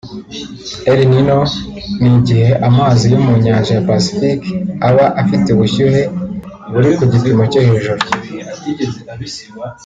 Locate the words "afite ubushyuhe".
5.21-6.01